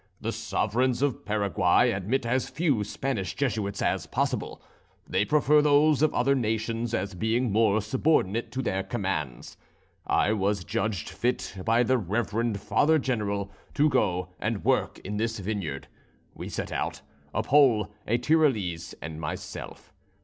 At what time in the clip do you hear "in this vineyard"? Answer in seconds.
15.03-15.87